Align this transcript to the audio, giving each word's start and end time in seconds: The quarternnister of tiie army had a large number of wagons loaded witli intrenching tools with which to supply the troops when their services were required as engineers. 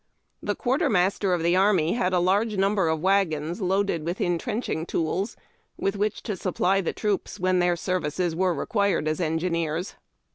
The 0.41 0.55
quarternnister 0.55 1.31
of 1.35 1.41
tiie 1.41 1.59
army 1.59 1.93
had 1.93 2.11
a 2.11 2.17
large 2.19 2.57
number 2.57 2.87
of 2.89 3.01
wagons 3.03 3.61
loaded 3.61 4.03
witli 4.03 4.25
intrenching 4.35 4.87
tools 4.87 5.37
with 5.77 5.95
which 5.95 6.23
to 6.23 6.35
supply 6.35 6.81
the 6.81 6.91
troops 6.91 7.39
when 7.39 7.59
their 7.59 7.75
services 7.75 8.35
were 8.35 8.51
required 8.51 9.07
as 9.07 9.21
engineers. 9.21 9.93